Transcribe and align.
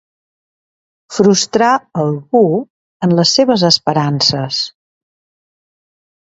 Frustrar 1.17 1.67
algú 2.05 2.43
en 3.09 3.15
les 3.21 3.37
seves 3.41 3.69
esperances. 3.71 4.65